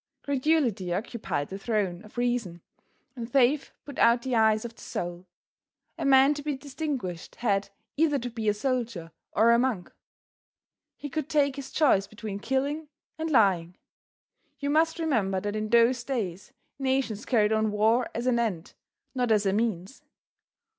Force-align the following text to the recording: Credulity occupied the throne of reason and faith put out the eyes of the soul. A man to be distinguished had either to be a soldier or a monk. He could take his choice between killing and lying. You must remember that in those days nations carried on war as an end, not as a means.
Credulity 0.23 0.91
occupied 0.91 1.49
the 1.49 1.59
throne 1.59 2.03
of 2.03 2.17
reason 2.17 2.63
and 3.15 3.31
faith 3.31 3.69
put 3.85 3.99
out 3.99 4.23
the 4.23 4.33
eyes 4.35 4.65
of 4.65 4.73
the 4.73 4.81
soul. 4.81 5.27
A 5.95 6.05
man 6.05 6.33
to 6.33 6.41
be 6.41 6.57
distinguished 6.57 7.35
had 7.35 7.69
either 7.97 8.17
to 8.17 8.31
be 8.31 8.49
a 8.49 8.53
soldier 8.55 9.11
or 9.33 9.51
a 9.51 9.59
monk. 9.59 9.93
He 10.97 11.07
could 11.07 11.29
take 11.29 11.55
his 11.55 11.69
choice 11.71 12.07
between 12.07 12.39
killing 12.39 12.87
and 13.19 13.29
lying. 13.29 13.77
You 14.57 14.71
must 14.71 14.97
remember 14.97 15.39
that 15.39 15.55
in 15.55 15.69
those 15.69 16.03
days 16.03 16.51
nations 16.79 17.23
carried 17.23 17.53
on 17.53 17.71
war 17.71 18.09
as 18.15 18.25
an 18.25 18.39
end, 18.39 18.73
not 19.13 19.31
as 19.31 19.45
a 19.45 19.53
means. 19.53 20.01